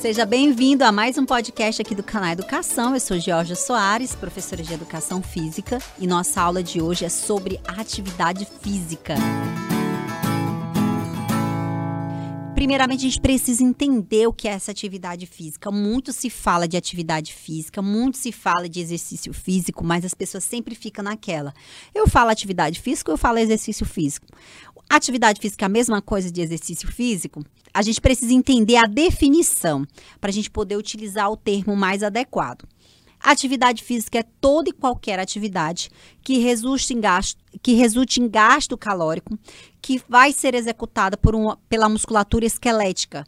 Seja 0.00 0.24
bem-vindo 0.24 0.82
a 0.82 0.90
mais 0.90 1.18
um 1.18 1.26
podcast 1.26 1.82
aqui 1.82 1.94
do 1.94 2.02
canal 2.02 2.30
Educação. 2.30 2.94
Eu 2.94 3.00
sou 3.00 3.18
Georgia 3.18 3.54
Soares, 3.54 4.14
professora 4.14 4.62
de 4.62 4.72
Educação 4.72 5.22
Física, 5.22 5.78
e 5.98 6.06
nossa 6.06 6.40
aula 6.40 6.62
de 6.62 6.80
hoje 6.80 7.04
é 7.04 7.10
sobre 7.10 7.60
atividade 7.68 8.48
física. 8.62 9.14
Primeiramente, 12.60 13.06
a 13.06 13.08
gente 13.08 13.20
precisa 13.22 13.64
entender 13.64 14.26
o 14.26 14.34
que 14.34 14.46
é 14.46 14.50
essa 14.50 14.70
atividade 14.70 15.24
física. 15.24 15.70
Muito 15.70 16.12
se 16.12 16.28
fala 16.28 16.68
de 16.68 16.76
atividade 16.76 17.32
física, 17.32 17.80
muito 17.80 18.18
se 18.18 18.30
fala 18.32 18.68
de 18.68 18.80
exercício 18.80 19.32
físico, 19.32 19.82
mas 19.82 20.04
as 20.04 20.12
pessoas 20.12 20.44
sempre 20.44 20.74
ficam 20.74 21.02
naquela. 21.02 21.54
Eu 21.94 22.06
falo 22.06 22.28
atividade 22.28 22.78
física, 22.78 23.10
eu 23.10 23.16
falo 23.16 23.38
exercício 23.38 23.86
físico. 23.86 24.26
Atividade 24.90 25.40
física 25.40 25.64
é 25.64 25.68
a 25.68 25.70
mesma 25.70 26.02
coisa 26.02 26.30
de 26.30 26.42
exercício 26.42 26.86
físico? 26.92 27.42
A 27.72 27.80
gente 27.80 27.98
precisa 27.98 28.34
entender 28.34 28.76
a 28.76 28.84
definição 28.84 29.86
para 30.20 30.28
a 30.28 30.32
gente 30.32 30.50
poder 30.50 30.76
utilizar 30.76 31.32
o 31.32 31.38
termo 31.38 31.74
mais 31.74 32.02
adequado. 32.02 32.68
Atividade 33.22 33.84
física 33.84 34.18
é 34.18 34.24
toda 34.40 34.70
e 34.70 34.72
qualquer 34.72 35.18
atividade 35.18 35.90
que 36.22 36.38
resulte 36.38 36.94
em 36.94 37.00
gasto, 37.00 37.38
que 37.62 37.74
resulte 37.74 38.20
em 38.20 38.28
gasto 38.28 38.78
calórico 38.78 39.38
que 39.82 40.00
vai 40.08 40.32
ser 40.32 40.54
executada 40.54 41.16
por 41.16 41.34
uma, 41.34 41.58
pela 41.68 41.88
musculatura 41.88 42.46
esquelética. 42.46 43.24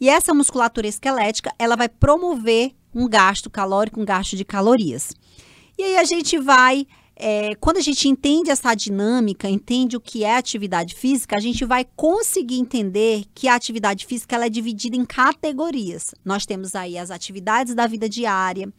E 0.00 0.08
essa 0.08 0.34
musculatura 0.34 0.86
esquelética, 0.86 1.52
ela 1.58 1.76
vai 1.76 1.88
promover 1.88 2.72
um 2.94 3.08
gasto 3.08 3.50
calórico, 3.50 4.00
um 4.00 4.04
gasto 4.04 4.36
de 4.36 4.44
calorias. 4.44 5.12
E 5.76 5.82
aí 5.82 5.96
a 5.96 6.04
gente 6.04 6.38
vai 6.38 6.86
é, 7.16 7.54
quando 7.56 7.76
a 7.76 7.80
gente 7.80 8.08
entende 8.08 8.50
essa 8.50 8.74
dinâmica, 8.74 9.48
entende 9.48 9.96
o 9.96 10.00
que 10.00 10.24
é 10.24 10.36
atividade 10.36 10.94
física, 10.94 11.36
a 11.36 11.40
gente 11.40 11.64
vai 11.64 11.86
conseguir 11.96 12.58
entender 12.58 13.24
que 13.34 13.46
a 13.46 13.54
atividade 13.54 14.04
física 14.04 14.34
ela 14.34 14.46
é 14.46 14.50
dividida 14.50 14.96
em 14.96 15.04
categorias. 15.04 16.14
Nós 16.24 16.44
temos 16.44 16.74
aí 16.74 16.98
as 16.98 17.10
atividades 17.10 17.74
da 17.74 17.86
vida 17.86 18.08
diária, 18.08 18.72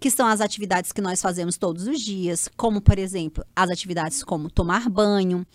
que 0.00 0.10
são 0.10 0.26
as 0.26 0.40
atividades 0.40 0.92
que 0.92 1.00
nós 1.00 1.20
fazemos 1.20 1.56
todos 1.56 1.86
os 1.86 2.00
dias, 2.00 2.48
como, 2.56 2.80
por 2.80 2.98
exemplo, 2.98 3.44
as 3.54 3.70
atividades 3.70 4.22
como 4.22 4.50
tomar 4.50 4.88
banho, 4.88 5.46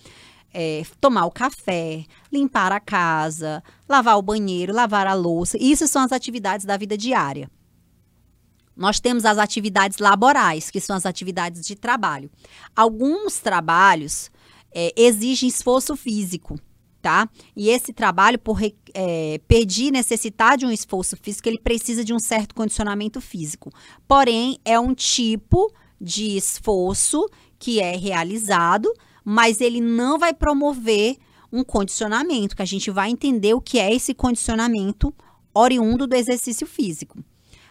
é, 0.54 0.84
tomar 1.02 1.26
o 1.26 1.32
café, 1.32 2.06
limpar 2.32 2.72
a 2.72 2.80
casa, 2.80 3.64
lavar 3.88 4.18
o 4.18 4.22
banheiro, 4.22 4.74
lavar 4.74 5.08
a 5.08 5.14
louça. 5.14 5.58
Isso 5.60 5.88
são 5.88 6.04
as 6.04 6.12
atividades 6.12 6.66
da 6.66 6.78
vida 6.78 6.98
diária. 6.98 7.50
Nós 8.76 9.00
temos 9.00 9.24
as 9.24 9.38
atividades 9.38 10.00
laborais, 10.00 10.70
que 10.70 10.82
são 10.82 10.96
as 10.96 11.06
atividades 11.06 11.66
de 11.66 11.76
trabalho. 11.76 12.30
Alguns 12.76 13.40
trabalhos 13.40 14.32
é, 14.74 14.92
exigem 14.98 15.48
esforço 15.48 15.96
físico 15.96 16.60
tá? 17.04 17.30
E 17.54 17.70
esse 17.70 17.92
trabalho, 17.92 18.40
por 18.40 18.60
é, 18.94 19.40
pedir, 19.46 19.92
necessitar 19.92 20.58
de 20.58 20.66
um 20.66 20.72
esforço 20.72 21.18
físico, 21.18 21.50
ele 21.50 21.60
precisa 21.60 22.02
de 22.02 22.14
um 22.14 22.20
certo 22.20 22.56
condicionamento 22.56 23.20
físico. 23.20 23.70
Porém, 24.08 24.58
é 24.64 24.80
um 24.80 24.96
tipo 24.96 25.70
de 26.00 26.38
esforço 26.38 27.30
que 27.60 27.82
é 27.82 27.98
realizado, 27.98 28.92
mas 29.24 29.60
ele 29.60 29.82
não 29.82 30.18
vai 30.18 30.34
promover 30.34 31.18
um 31.52 31.62
condicionamento, 31.62 32.56
que 32.56 32.62
a 32.62 32.66
gente 32.66 32.90
vai 32.90 33.10
entender 33.10 33.54
o 33.54 33.62
que 33.62 33.80
é 33.80 33.94
esse 33.94 34.14
condicionamento 34.14 35.14
oriundo 35.54 36.08
do 36.08 36.16
exercício 36.16 36.66
físico. 36.66 37.22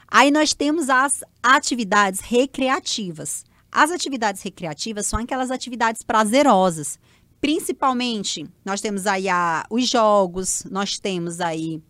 Aí 0.06 0.30
nós 0.30 0.53
temos 0.53 0.91
as 0.91 1.25
atividades 1.42 2.20
recreativas. 2.20 3.44
As 3.72 3.91
atividades 3.91 4.42
recreativas 4.42 5.06
são 5.06 5.19
aquelas 5.19 5.50
atividades 5.50 6.03
prazerosas 6.03 6.98
Principalmente, 7.43 8.47
nós 8.65 8.81
temos 8.81 9.05
aí 9.05 9.29
a, 9.29 9.67
os 9.69 9.89
jogos, 9.89 10.62
nós 10.71 11.01
temos 11.01 11.41
aí 11.41 11.83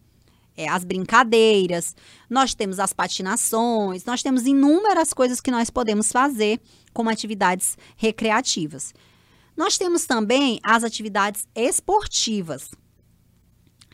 é, 0.56 0.66
as 0.66 0.82
brincadeiras, 0.82 1.94
nós 2.30 2.54
temos 2.54 2.80
as 2.80 2.94
patinações, 2.94 4.06
nós 4.06 4.22
temos 4.22 4.46
inúmeras 4.46 5.12
coisas 5.12 5.42
que 5.42 5.50
nós 5.50 5.68
podemos 5.68 6.10
fazer 6.10 6.58
como 6.94 7.10
atividades 7.10 7.76
recreativas. 7.98 8.94
Nós 9.54 9.76
temos 9.76 10.06
também 10.06 10.58
as 10.62 10.84
atividades 10.84 11.46
esportivas, 11.54 12.70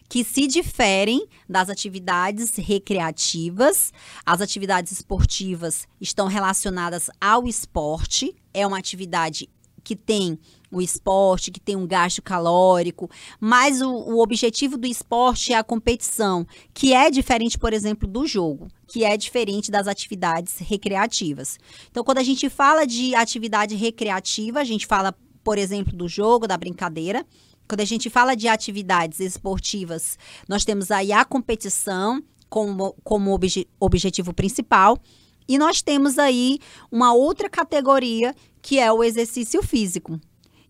que 0.09 0.23
se 0.23 0.47
diferem 0.47 1.27
das 1.49 1.69
atividades 1.69 2.55
recreativas. 2.55 3.93
As 4.25 4.41
atividades 4.41 4.93
esportivas 4.93 5.89
estão 6.01 6.29
relacionadas 6.29 7.11
ao 7.21 7.49
esporte, 7.49 8.33
é 8.55 8.65
uma 8.65 8.79
atividade 8.79 9.51
que 9.83 9.97
tem 9.97 10.39
o 10.71 10.83
esporte, 10.83 11.51
que 11.51 11.61
tem 11.61 11.77
um 11.77 11.87
gasto 11.87 12.21
calórico, 12.21 13.11
mas 13.41 13.81
o, 13.81 13.91
o, 13.91 14.23
objetivo 14.23 14.77
do 14.77 14.87
esporte 14.87 15.53
é 15.53 15.57
a 15.57 15.65
competição, 15.65 16.47
que 16.75 16.93
é 16.93 17.11
diferente, 17.11 17.59
por 17.59 17.73
exemplo, 17.73 18.07
do 18.07 18.27
jogo, 18.27 18.69
que 18.87 19.05
é 19.05 19.17
diferente 19.17 19.71
das 19.71 19.87
atividades 19.87 20.59
recreativas. 20.59 21.59
Então, 21.91 22.05
quando 22.05 22.19
a 22.19 22.23
gente 22.23 22.49
fala 22.51 22.87
de 22.87 23.15
atividade 23.15 23.75
recreativa, 23.75 24.61
a 24.61 24.65
gente 24.65 24.87
fala, 24.87 25.15
por 25.43 25.57
exemplo, 25.57 25.97
do 25.97 26.07
jogo, 26.07 26.47
da 26.47 26.57
brincadeira. 26.57 27.25
Quando 27.67 27.81
a 27.81 27.87
gente 27.87 28.11
fala 28.11 28.35
de 28.35 28.49
atividades 28.49 29.21
esportivas, 29.21 30.19
nós 30.49 30.65
temos 30.65 30.91
aí 30.91 31.13
a 31.13 31.25
competição 31.25 32.23
como, 32.49 32.95
como 33.05 33.33
obje, 33.33 33.67
objetivo 33.79 34.33
principal. 34.33 34.99
E 35.49 35.57
nós 35.57 35.81
temos 35.81 36.19
aí 36.19 36.59
uma 36.93 37.15
outra 37.15 37.49
categoria 37.49 38.35
que 38.61 38.79
é 38.79 38.93
o 38.93 39.03
exercício 39.03 39.63
físico. 39.63 40.21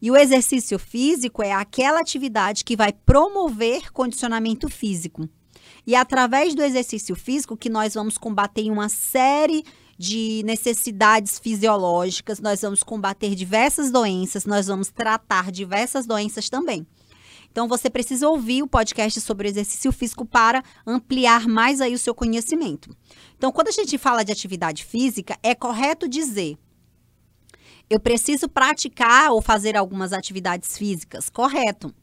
E 0.01 0.11
o 0.11 0.17
exercício 0.17 0.79
físico 0.79 1.43
é 1.43 1.53
aquela 1.53 2.01
atividade 2.01 2.65
que 2.65 2.77
vai 2.77 2.93
promover 2.93 3.91
condicionamento 3.93 4.69
físico. 4.69 5.29
E 5.85 5.95
é 5.95 5.99
através 5.99 6.55
do 6.55 6.63
exercício 6.63 7.17
físico 7.17 7.57
que 7.57 7.69
nós 7.69 7.95
vamos 7.95 8.17
combater 8.17 8.71
uma 8.71 8.89
série 8.89 9.65
de 9.99 10.43
necessidades 10.45 11.41
fisiológicas, 11.41 12.39
nós 12.39 12.61
vamos 12.61 12.85
combater 12.85 13.35
diversas 13.35 13.91
doenças, 13.91 14.45
nós 14.45 14.69
vamos 14.69 14.91
tratar 14.91 15.51
diversas 15.51 16.07
doenças 16.07 16.49
também. 16.49 16.87
Então 17.51 17.67
você 17.67 17.91
precisa 17.91 18.29
ouvir 18.29 18.63
o 18.63 18.69
podcast 18.69 19.21
sobre 19.21 19.49
exercício 19.49 19.91
físico 19.93 20.25
para 20.25 20.63
ampliar 20.87 21.47
mais 21.49 21.81
aí 21.81 21.95
o 21.95 21.99
seu 21.99 22.15
conhecimento. 22.15 22.95
Então, 23.37 23.51
quando 23.51 23.69
a 23.69 23.73
gente 23.73 23.97
fala 23.99 24.25
de 24.25 24.33
atividade 24.33 24.85
física, 24.85 25.37
é 25.43 25.55
correto 25.55 26.09
dizer 26.09 26.57
eu 27.91 27.99
preciso 27.99 28.49
praticar 28.49 29.31
ou 29.31 29.41
fazer 29.41 29.77
algumas 29.77 30.13
atividades 30.13 30.77
físicas, 30.77 31.31
correto. 31.31 31.95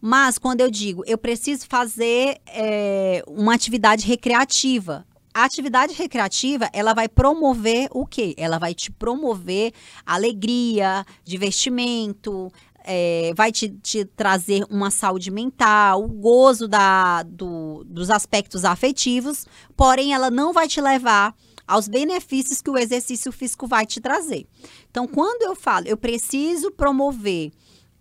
Mas 0.00 0.38
quando 0.38 0.60
eu 0.60 0.70
digo 0.70 1.02
eu 1.06 1.18
preciso 1.18 1.66
fazer 1.66 2.38
é, 2.46 3.22
uma 3.26 3.54
atividade 3.54 4.06
recreativa, 4.06 5.06
a 5.36 5.44
atividade 5.44 5.92
recreativa, 5.92 6.70
ela 6.72 6.94
vai 6.94 7.10
promover 7.10 7.88
o 7.92 8.06
quê? 8.06 8.34
Ela 8.38 8.58
vai 8.58 8.74
te 8.74 8.90
promover 8.90 9.72
alegria, 10.06 11.04
divertimento, 11.24 12.50
é, 12.86 13.32
vai 13.34 13.50
te, 13.50 13.68
te, 13.68 14.04
trazer 14.04 14.64
uma 14.70 14.90
saúde 14.90 15.30
mental, 15.30 16.04
o 16.04 16.08
gozo 16.08 16.68
da, 16.68 17.24
do, 17.24 17.84
dos 17.84 18.10
aspectos 18.10 18.64
afetivos, 18.64 19.44
porém 19.76 20.14
ela 20.14 20.30
não 20.30 20.52
vai 20.52 20.68
te 20.68 20.80
levar 20.80 21.34
aos 21.66 21.88
benefícios 21.88 22.62
que 22.62 22.70
o 22.70 22.78
exercício 22.78 23.32
físico 23.32 23.66
vai 23.66 23.84
te 23.84 24.00
trazer. 24.00 24.46
Então, 24.88 25.08
quando 25.08 25.42
eu 25.42 25.56
falo, 25.56 25.88
eu 25.88 25.96
preciso 25.96 26.70
promover 26.70 27.50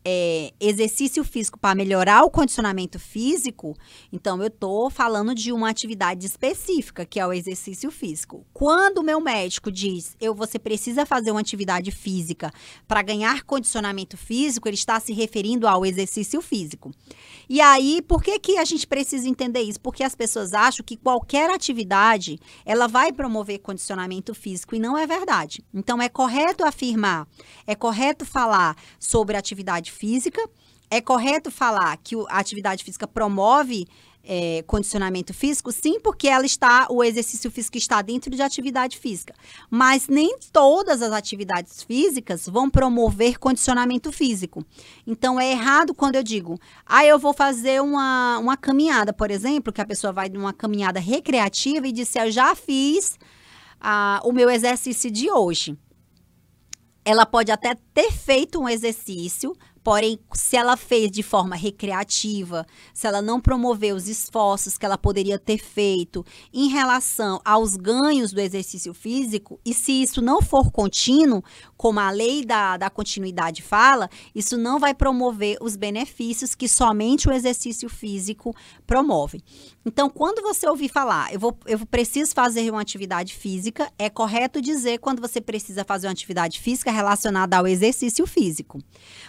é, 0.05 0.53
exercício 0.59 1.23
físico 1.23 1.59
para 1.59 1.73
melhorar 1.73 2.23
o 2.23 2.29
condicionamento 2.29 2.99
físico, 2.99 3.75
então 4.13 4.39
eu 4.39 4.47
estou 4.47 4.89
falando 4.91 5.33
de 5.33 5.51
uma 5.51 5.67
atividade 5.67 6.27
específica, 6.27 7.05
que 7.05 7.19
é 7.19 7.25
o 7.25 7.33
exercício 7.33 7.89
físico. 7.89 8.45
Quando 8.53 8.99
o 8.99 9.03
meu 9.03 9.19
médico 9.19 9.71
diz, 9.71 10.15
eu 10.21 10.35
você 10.35 10.59
precisa 10.59 11.05
fazer 11.05 11.31
uma 11.31 11.39
atividade 11.39 11.89
física 11.89 12.51
para 12.87 13.01
ganhar 13.01 13.43
condicionamento 13.43 14.15
físico, 14.15 14.67
ele 14.67 14.75
está 14.75 14.99
se 14.99 15.11
referindo 15.11 15.67
ao 15.67 15.83
exercício 15.83 16.39
físico. 16.39 16.91
E 17.49 17.59
aí, 17.59 18.01
por 18.01 18.21
que, 18.21 18.39
que 18.39 18.57
a 18.57 18.65
gente 18.65 18.85
precisa 18.85 19.27
entender 19.27 19.61
isso? 19.61 19.79
Porque 19.81 20.03
as 20.03 20.13
pessoas 20.13 20.53
acham 20.53 20.85
que 20.85 20.97
qualquer 20.97 21.49
atividade 21.49 22.39
ela 22.63 22.87
vai 22.87 23.11
promover 23.11 23.59
condicionamento 23.59 24.35
físico 24.35 24.75
e 24.75 24.79
não 24.79 24.95
é 24.95 25.07
verdade. 25.07 25.63
Então 25.73 25.99
é 25.99 26.09
correto 26.09 26.63
afirmar, 26.63 27.27
é 27.65 27.73
correto 27.73 28.25
falar 28.25 28.75
sobre 28.99 29.35
atividade 29.35 29.94
física. 29.95 30.41
É 30.89 31.01
correto 31.01 31.49
falar 31.49 31.97
que 31.97 32.15
a 32.29 32.39
atividade 32.39 32.83
física 32.83 33.07
promove 33.07 33.87
é, 34.25 34.63
condicionamento 34.63 35.33
físico? 35.33 35.71
Sim, 35.71 35.99
porque 35.99 36.27
ela 36.27 36.45
está, 36.45 36.87
o 36.89 37.03
exercício 37.03 37.49
físico 37.51 37.77
está 37.77 38.01
dentro 38.01 38.31
de 38.31 38.41
atividade 38.41 38.97
física. 38.97 39.33
Mas 39.69 40.07
nem 40.07 40.37
todas 40.51 41.01
as 41.01 41.11
atividades 41.11 41.83
físicas 41.83 42.47
vão 42.47 42.69
promover 42.69 43.37
condicionamento 43.37 44.11
físico. 44.11 44.65
Então 45.05 45.39
é 45.39 45.51
errado 45.51 45.93
quando 45.93 46.15
eu 46.15 46.23
digo, 46.23 46.59
ah, 46.85 47.05
eu 47.05 47.19
vou 47.19 47.33
fazer 47.33 47.81
uma, 47.81 48.39
uma 48.39 48.57
caminhada, 48.57 49.13
por 49.13 49.29
exemplo, 49.29 49.71
que 49.71 49.81
a 49.81 49.85
pessoa 49.85 50.11
vai 50.11 50.27
numa 50.27 50.53
caminhada 50.53 50.99
recreativa 50.99 51.87
e 51.87 51.91
disse, 51.91 52.19
eu 52.19 52.31
já 52.31 52.55
fiz 52.55 53.17
ah, 53.79 54.19
o 54.23 54.31
meu 54.31 54.49
exercício 54.49 55.11
de 55.11 55.29
hoje. 55.29 55.77
Ela 57.07 57.23
pode 57.23 57.51
até 57.51 57.75
ter 57.93 58.11
feito 58.11 58.59
um 58.59 58.67
exercício 58.67 59.55
Porém, 59.85 60.17
se 60.33 60.57
ela 60.57 60.75
fez 60.75 61.11
de 61.11 61.21
forma 61.21 61.55
recreativa, 61.55 62.65
se 62.91 63.05
ela 63.05 63.21
não 63.21 63.39
promoveu 63.39 63.95
os 63.95 64.07
esforços 64.07 64.79
que 64.79 64.85
ela 64.85 64.97
poderia 64.97 65.37
ter 65.37 65.59
feito 65.59 66.25
em 66.51 66.69
relação 66.69 67.39
aos 67.45 67.75
ganhos 67.75 68.33
do 68.33 68.41
exercício 68.41 68.95
físico, 68.95 69.59
e 69.63 69.75
se 69.75 69.91
isso 69.91 70.23
não 70.23 70.41
for 70.41 70.71
contínuo, 70.71 71.43
como 71.77 71.99
a 71.99 72.09
lei 72.09 72.43
da, 72.43 72.77
da 72.77 72.89
continuidade 72.89 73.61
fala, 73.61 74.09
isso 74.33 74.57
não 74.57 74.79
vai 74.79 74.95
promover 74.95 75.55
os 75.61 75.75
benefícios 75.75 76.55
que 76.55 76.67
somente 76.67 77.29
o 77.29 77.31
exercício 77.31 77.87
físico 77.87 78.55
promove. 78.87 79.43
Então, 79.85 80.09
quando 80.09 80.41
você 80.41 80.67
ouvir 80.67 80.89
falar, 80.89 81.31
eu, 81.31 81.39
vou, 81.39 81.55
eu 81.67 81.85
preciso 81.85 82.33
fazer 82.33 82.71
uma 82.71 82.81
atividade 82.81 83.35
física, 83.35 83.87
é 83.99 84.09
correto 84.09 84.59
dizer 84.59 84.97
quando 84.97 85.21
você 85.21 85.39
precisa 85.39 85.85
fazer 85.85 86.07
uma 86.07 86.13
atividade 86.13 86.59
física 86.59 86.89
relacionada 86.89 87.55
ao 87.55 87.67
exercício 87.67 88.25
físico. 88.25 88.79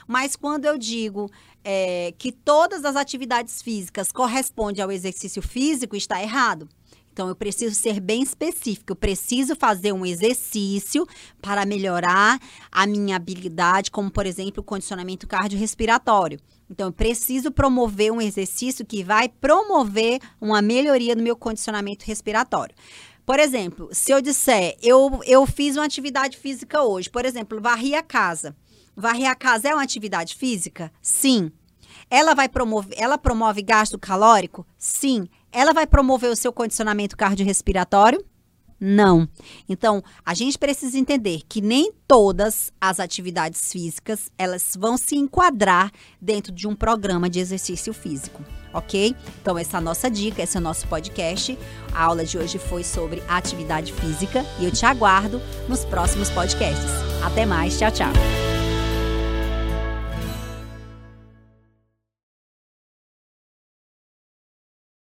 Mas 0.08 0.34
quando 0.46 0.64
eu 0.64 0.78
digo 0.78 1.28
é, 1.64 2.14
que 2.16 2.30
todas 2.30 2.84
as 2.84 2.94
atividades 2.94 3.60
físicas 3.60 4.12
correspondem 4.12 4.80
ao 4.80 4.92
exercício 4.92 5.42
físico, 5.42 5.96
está 5.96 6.22
errado. 6.22 6.68
Então, 7.12 7.28
eu 7.28 7.34
preciso 7.34 7.74
ser 7.74 7.98
bem 7.98 8.22
específico. 8.22 8.92
Eu 8.92 8.96
preciso 8.96 9.56
fazer 9.56 9.90
um 9.90 10.06
exercício 10.06 11.04
para 11.42 11.66
melhorar 11.66 12.38
a 12.70 12.86
minha 12.86 13.16
habilidade, 13.16 13.90
como, 13.90 14.08
por 14.08 14.24
exemplo, 14.24 14.60
o 14.60 14.64
condicionamento 14.64 15.26
cardiorrespiratório. 15.26 16.38
Então, 16.70 16.86
eu 16.86 16.92
preciso 16.92 17.50
promover 17.50 18.12
um 18.12 18.20
exercício 18.20 18.86
que 18.86 19.02
vai 19.02 19.28
promover 19.28 20.20
uma 20.40 20.62
melhoria 20.62 21.16
no 21.16 21.24
meu 21.24 21.34
condicionamento 21.34 22.04
respiratório. 22.06 22.76
Por 23.24 23.40
exemplo, 23.40 23.88
se 23.90 24.12
eu 24.12 24.22
disser, 24.22 24.76
eu, 24.80 25.20
eu 25.26 25.44
fiz 25.44 25.74
uma 25.74 25.84
atividade 25.84 26.36
física 26.36 26.84
hoje, 26.84 27.10
por 27.10 27.24
exemplo, 27.24 27.60
varri 27.60 27.96
a 27.96 28.02
casa. 28.04 28.54
Varrer 28.96 29.30
a 29.30 29.34
casa 29.34 29.68
é 29.68 29.74
uma 29.74 29.82
atividade 29.82 30.34
física? 30.34 30.90
Sim. 31.02 31.52
Ela 32.08 32.34
vai 32.34 32.48
promover, 32.48 32.94
ela 32.98 33.18
promove 33.18 33.62
gasto 33.62 33.98
calórico? 33.98 34.66
Sim. 34.78 35.28
Ela 35.52 35.72
vai 35.72 35.86
promover 35.86 36.30
o 36.30 36.36
seu 36.36 36.52
condicionamento 36.52 37.16
cardiorrespiratório? 37.16 38.24
Não. 38.78 39.28
Então, 39.68 40.02
a 40.24 40.34
gente 40.34 40.58
precisa 40.58 40.98
entender 40.98 41.40
que 41.48 41.60
nem 41.62 41.92
todas 42.06 42.70
as 42.80 43.00
atividades 43.00 43.72
físicas, 43.72 44.30
elas 44.36 44.76
vão 44.78 44.98
se 44.98 45.16
enquadrar 45.16 45.90
dentro 46.20 46.52
de 46.52 46.68
um 46.68 46.76
programa 46.76 47.28
de 47.28 47.40
exercício 47.40 47.94
físico, 47.94 48.44
ok? 48.72 49.16
Então, 49.40 49.56
essa 49.56 49.76
é 49.76 49.78
a 49.78 49.80
nossa 49.80 50.10
dica, 50.10 50.42
esse 50.42 50.56
é 50.56 50.60
o 50.60 50.62
nosso 50.62 50.86
podcast. 50.88 51.58
A 51.92 52.04
aula 52.04 52.24
de 52.24 52.36
hoje 52.36 52.58
foi 52.58 52.84
sobre 52.84 53.22
atividade 53.28 53.92
física 53.94 54.44
e 54.60 54.66
eu 54.66 54.70
te 54.70 54.84
aguardo 54.84 55.40
nos 55.68 55.84
próximos 55.84 56.28
podcasts. 56.30 56.90
Até 57.24 57.46
mais, 57.46 57.78
tchau, 57.78 57.90
tchau. 57.90 58.55